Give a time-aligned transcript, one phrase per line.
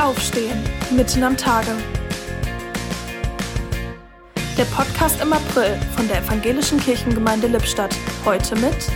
[0.00, 0.58] Aufstehen,
[0.96, 1.76] mitten am Tage.
[4.56, 7.94] Der Podcast im April von der Evangelischen Kirchengemeinde Lippstadt.
[8.24, 8.90] Heute mit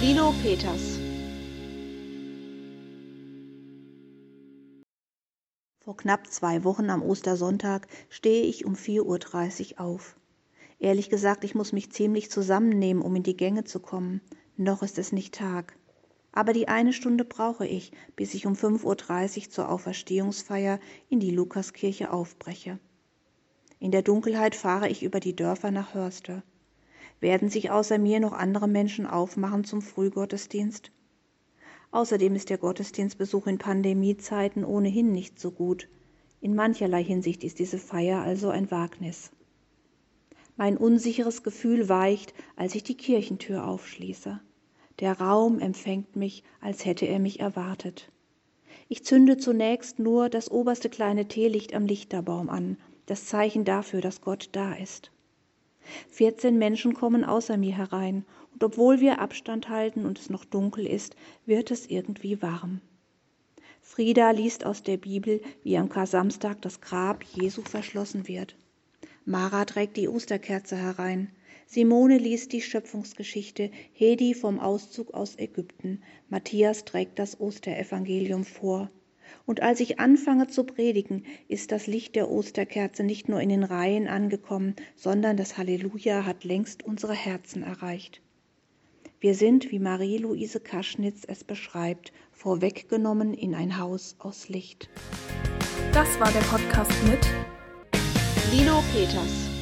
[0.00, 1.00] Lino Peters.
[5.80, 10.14] Vor knapp zwei Wochen am Ostersonntag stehe ich um 4.30 Uhr auf.
[10.78, 14.20] Ehrlich gesagt, ich muss mich ziemlich zusammennehmen, um in die Gänge zu kommen.
[14.56, 15.74] Noch ist es nicht Tag
[16.36, 21.30] aber die eine Stunde brauche ich, bis ich um 5.30 Uhr zur Auferstehungsfeier in die
[21.30, 22.80] Lukaskirche aufbreche.
[23.78, 26.42] In der Dunkelheit fahre ich über die Dörfer nach Hörste.
[27.20, 30.90] Werden sich außer mir noch andere Menschen aufmachen zum Frühgottesdienst?
[31.92, 35.88] Außerdem ist der Gottesdienstbesuch in Pandemiezeiten ohnehin nicht so gut.
[36.40, 39.30] In mancherlei Hinsicht ist diese Feier also ein Wagnis.
[40.56, 44.40] Mein unsicheres Gefühl weicht, als ich die Kirchentür aufschließe.
[45.00, 48.10] Der Raum empfängt mich, als hätte er mich erwartet.
[48.88, 54.20] Ich zünde zunächst nur das oberste kleine Teelicht am Lichterbaum an, das Zeichen dafür, dass
[54.20, 55.10] Gott da ist.
[56.08, 60.86] Vierzehn Menschen kommen außer mir herein, und obwohl wir Abstand halten und es noch dunkel
[60.86, 62.80] ist, wird es irgendwie warm.
[63.82, 68.56] Frieda liest aus der Bibel, wie am Kar-Samstag das Grab Jesu verschlossen wird.
[69.26, 71.30] Mara trägt die Osterkerze herein.
[71.66, 78.90] Simone liest die Schöpfungsgeschichte, Hedi vom Auszug aus Ägypten, Matthias trägt das Osterevangelium vor.
[79.46, 83.64] Und als ich anfange zu predigen, ist das Licht der Osterkerze nicht nur in den
[83.64, 88.20] Reihen angekommen, sondern das Halleluja hat längst unsere Herzen erreicht.
[89.20, 94.90] Wir sind, wie Marie-Louise Kaschnitz es beschreibt, vorweggenommen in ein Haus aus Licht.
[95.92, 97.26] Das war der Podcast mit
[98.52, 99.53] Lino Peters.